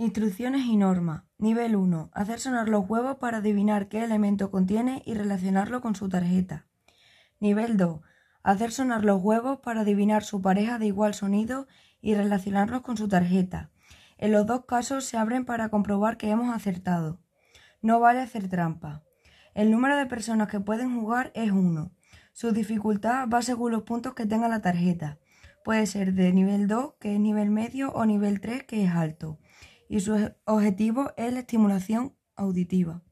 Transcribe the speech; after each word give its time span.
Instrucciones 0.00 0.64
y 0.66 0.76
normas. 0.76 1.24
Nivel 1.38 1.74
1. 1.74 2.10
Hacer 2.14 2.38
sonar 2.38 2.68
los 2.68 2.88
huevos 2.88 3.16
para 3.16 3.38
adivinar 3.38 3.88
qué 3.88 4.04
elemento 4.04 4.52
contiene 4.52 5.02
y 5.04 5.14
relacionarlo 5.14 5.80
con 5.80 5.96
su 5.96 6.08
tarjeta. 6.08 6.68
Nivel 7.40 7.76
2. 7.76 8.00
Hacer 8.44 8.70
sonar 8.70 9.04
los 9.04 9.20
huevos 9.20 9.58
para 9.58 9.80
adivinar 9.80 10.22
su 10.22 10.40
pareja 10.40 10.78
de 10.78 10.86
igual 10.86 11.14
sonido 11.14 11.66
y 12.00 12.14
relacionarlos 12.14 12.82
con 12.82 12.96
su 12.96 13.08
tarjeta. 13.08 13.72
En 14.18 14.30
los 14.30 14.46
dos 14.46 14.66
casos 14.66 15.04
se 15.04 15.16
abren 15.16 15.44
para 15.44 15.68
comprobar 15.68 16.16
que 16.16 16.30
hemos 16.30 16.54
acertado. 16.54 17.20
No 17.82 17.98
vale 17.98 18.20
hacer 18.20 18.48
trampa. 18.48 19.02
El 19.52 19.72
número 19.72 19.96
de 19.96 20.06
personas 20.06 20.46
que 20.46 20.60
pueden 20.60 20.96
jugar 20.96 21.32
es 21.34 21.50
1. 21.50 21.90
Su 22.32 22.52
dificultad 22.52 23.28
va 23.28 23.42
según 23.42 23.72
los 23.72 23.82
puntos 23.82 24.14
que 24.14 24.26
tenga 24.26 24.46
la 24.46 24.62
tarjeta. 24.62 25.18
Puede 25.64 25.86
ser 25.86 26.12
de 26.12 26.32
nivel 26.32 26.68
2, 26.68 26.94
que 27.00 27.14
es 27.14 27.20
nivel 27.20 27.50
medio, 27.50 27.90
o 27.90 28.06
nivel 28.06 28.40
3, 28.40 28.62
que 28.62 28.84
es 28.84 28.92
alto 28.92 29.40
y 29.88 30.00
su 30.00 30.32
objetivo 30.44 31.12
es 31.16 31.32
la 31.32 31.40
estimulación 31.40 32.14
auditiva. 32.36 33.02